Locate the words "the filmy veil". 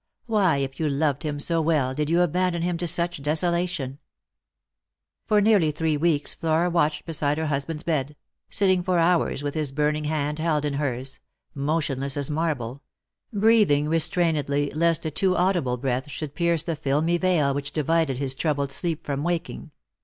16.63-17.53